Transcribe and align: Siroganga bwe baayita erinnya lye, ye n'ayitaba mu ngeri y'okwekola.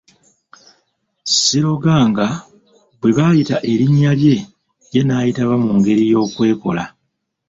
Siroganga 1.39 2.27
bwe 2.99 3.11
baayita 3.17 3.57
erinnya 3.71 4.11
lye, 4.21 4.35
ye 4.93 5.01
n'ayitaba 5.05 5.55
mu 5.63 5.71
ngeri 5.77 6.03
y'okwekola. 6.11 6.83